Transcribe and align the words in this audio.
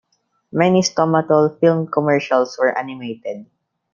Many 0.51 0.81
Stomatol 0.81 1.59
film 1.59 1.85
commercials 1.85 2.57
were 2.57 2.75
animated. 2.75 3.45